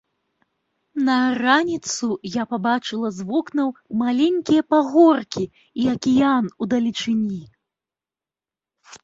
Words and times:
На 1.09 1.17
раніцу 1.45 2.09
я 2.41 2.45
пабачыла 2.53 3.11
з 3.17 3.25
вокнаў 3.29 3.69
маленькія 4.01 4.61
пагоркі 4.75 5.45
і 5.85 5.87
акіян 5.93 6.45
удалечыні. 6.67 7.41